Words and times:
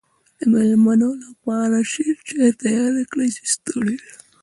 د 0.39 0.41
مېلمنو 0.51 1.09
لپاره 1.25 1.77
شین 1.91 2.15
چای 2.27 2.49
تیار 2.61 2.93
کړی 3.11 3.27
چې 3.35 3.43
ستړی 3.53 3.95
دی. 4.01 4.09